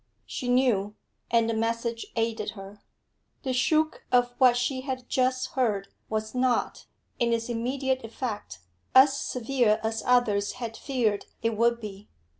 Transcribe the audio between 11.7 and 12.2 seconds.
be.